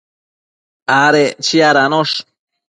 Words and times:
adec 1.01 1.33
chiadanosh 1.45 2.15